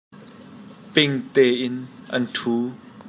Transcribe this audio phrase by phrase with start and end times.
[0.93, 1.75] Ping tein
[2.15, 2.55] an ṭhu.